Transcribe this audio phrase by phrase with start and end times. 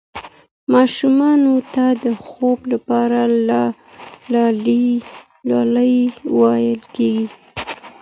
[0.73, 3.19] ماشومانو ته د خوب لپاره
[4.33, 6.03] لالايي
[6.37, 7.35] ویل کېږي.